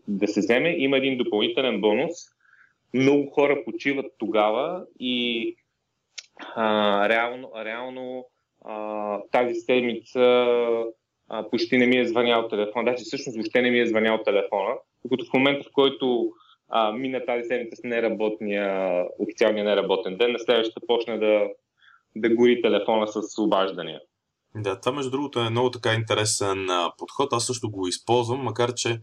[0.08, 0.74] да се вземе.
[0.78, 2.12] Има един допълнителен бонус.
[2.94, 5.56] Много хора почиват тогава и
[6.56, 8.26] а, реално, реално
[8.64, 10.20] а, тази седмица
[11.28, 12.84] а, почти не ми е звънял телефон.
[12.84, 14.74] Даже всъщност въобще не ми е звънял телефона.
[15.04, 16.32] Докато в момента, в който
[16.68, 21.48] а, мина тази седмица с неработния, официалния неработен ден, на следващата почна да,
[22.16, 24.00] да гори телефона с обаждания.
[24.54, 26.66] Да, това между другото е много така интересен
[26.98, 27.32] подход.
[27.32, 28.98] Аз също го използвам, макар че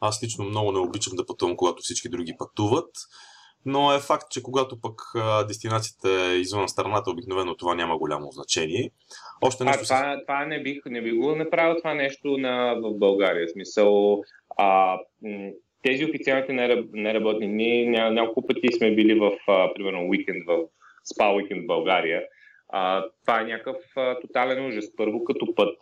[0.00, 2.90] аз лично много не обичам да пътувам, когато всички други пътуват.
[3.66, 4.94] но е факт, че когато пък
[5.48, 8.90] дестинацията е извън страната, обикновено това няма голямо значение.
[9.42, 12.98] Още нещо а, това, това не, бих, не бих го направил това нещо на, в
[12.98, 13.46] България.
[13.46, 14.20] В смисъл,
[14.58, 14.98] а,
[15.82, 16.52] тези официалните
[16.92, 20.58] неработни дни, няколко пъти сме били в, а, примерно, уикенд в
[21.14, 22.22] спа уикенд в България.
[22.68, 24.84] А, това е някакъв а, тотален ужас.
[24.96, 25.76] Първо като път.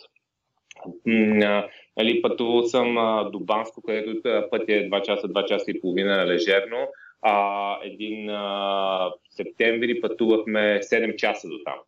[1.96, 2.94] Нали, пътувал съм
[3.32, 6.88] до Банско, където път е 2 часа, 2 часа и половина лежерно.
[7.22, 11.78] А, един а, септември пътувахме 7 часа до там.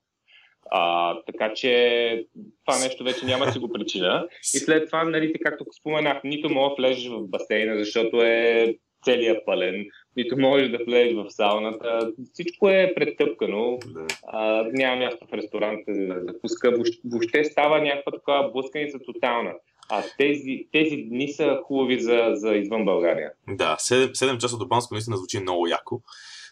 [0.70, 2.24] А, така че
[2.66, 4.28] това нещо вече няма си го причина.
[4.54, 8.74] И след това, нали, както споменах, нито мога да влезеш в басейна, защото е
[9.04, 9.86] целият пълен,
[10.16, 12.12] нито можеш да влезеш в сауната.
[12.32, 13.78] Всичко е претъпкано.
[13.86, 14.06] Да.
[14.26, 16.70] А, няма място в ресторанта за закуска.
[16.70, 19.52] Въобще, въобще става някаква такава блъсканица тотална.
[19.88, 23.30] А тези, тези дни са хубави за, за извън България.
[23.48, 26.00] Да, 7, 7 часа до Банско наистина звучи много яко.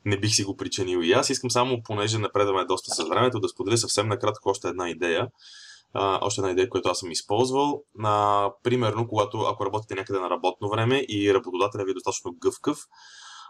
[0.04, 1.30] Не бих си го причинил и аз.
[1.30, 5.28] Искам само, понеже напредваме доста с времето, да споделя съвсем накратко още една идея.
[5.96, 7.82] Uh, още една идея, която аз съм използвал.
[8.00, 12.78] Uh, примерно, когато ако работите някъде на работно време и работодателя ви е достатъчно гъвкав,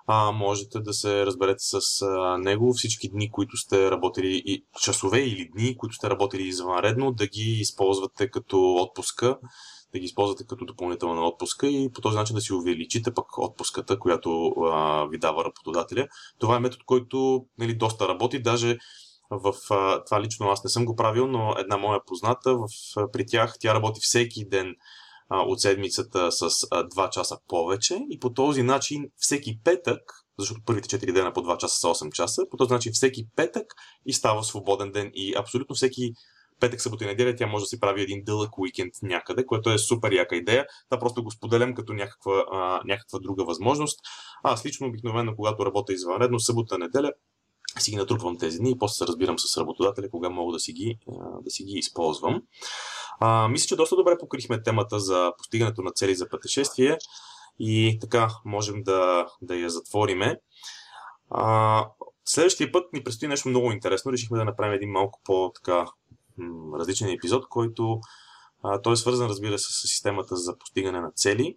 [0.09, 5.21] uh, можете да се разберете с uh, него всички дни, които сте работили, и часове
[5.21, 9.39] или дни, които сте работили извънредно, да ги използвате като отпуска
[9.93, 13.99] да ги използвате като допълнителна отпуска и по този начин да си увеличите пък отпуската,
[13.99, 16.09] която а, ви дава работодателя.
[16.39, 18.79] Това е метод, който нали, доста работи, даже
[19.31, 22.67] в а, това лично аз не съм го правил, но една моя позната, в,
[23.13, 24.75] при тях тя работи всеки ден
[25.29, 30.01] а, от седмицата с а, 2 часа повече и по този начин всеки петък,
[30.39, 33.75] защото първите 4 дена по 2 часа са 8 часа, по този начин всеки петък
[34.07, 36.13] и става свободен ден и абсолютно всеки
[36.61, 39.79] петък, събота и неделя тя може да си прави един дълъг уикенд някъде, което е
[39.79, 40.67] супер яка идея.
[40.91, 44.01] Това просто го споделям като някаква, а, някаква друга възможност.
[44.43, 47.13] Аз лично обикновено, когато работя извънредно, събота, неделя,
[47.83, 50.73] си ги натрупвам тези дни и после се разбирам с работодателя, кога мога да си
[50.73, 50.99] ги,
[51.43, 52.43] да си ги използвам.
[53.21, 56.99] А, мисля, че доста добре покрихме темата за постигането на цели за пътешествие
[57.59, 60.37] и така можем да, да я затвориме.
[61.31, 61.87] А,
[62.25, 64.13] следващия път ни предстои нещо много интересно.
[64.13, 65.87] Решихме да направим един малко по-така
[66.79, 68.01] различен епизод, който
[68.63, 71.57] а, той е свързан, разбира се, с системата за постигане на цели,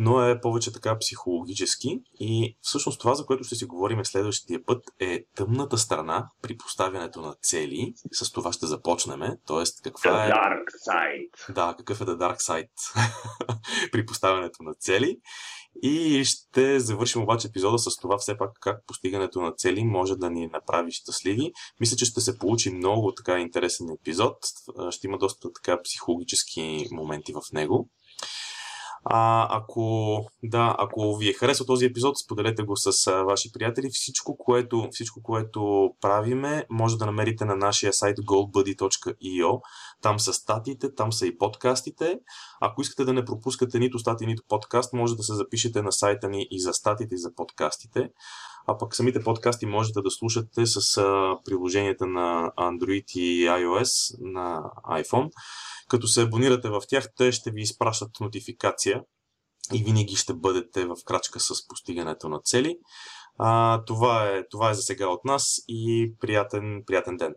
[0.00, 2.00] но е повече така психологически.
[2.20, 7.20] И всъщност това, за което ще си говорим следващия път, е тъмната страна при поставянето
[7.20, 7.94] на цели.
[8.12, 9.20] С това ще започнем.
[9.46, 10.30] Тоест, каква the е.
[10.30, 11.52] Dark side.
[11.54, 12.68] Да, какъв е The Dark Side
[13.92, 15.18] при поставянето на цели.
[15.82, 20.30] И ще завършим обаче епизода с това все пак как постигането на цели може да
[20.30, 21.52] ни направи щастливи.
[21.80, 24.36] Мисля, че ще се получи много така интересен епизод.
[24.90, 27.88] Ще има доста така психологически моменти в него.
[29.04, 33.90] А, ако, да, ако ви е харесал този епизод, споделете го с а, ваши приятели.
[33.92, 39.60] Всичко което, всичко, което правиме, може да намерите на нашия сайт goldbuddy.io.
[40.02, 42.18] Там са статиите, там са и подкастите.
[42.60, 46.28] Ако искате да не пропускате нито статии, нито подкаст, може да се запишете на сайта
[46.28, 48.10] ни и за статите, и за подкастите.
[48.66, 54.62] А пък самите подкасти можете да слушате с а, приложенията на Android и iOS на
[54.84, 55.30] iPhone.
[55.90, 59.02] Като се абонирате в тях, те ще ви изпращат нотификация
[59.74, 62.76] и винаги ще бъдете в крачка с постигането на цели.
[63.38, 67.34] А, това, е, това е за сега от нас и приятен, приятен ден!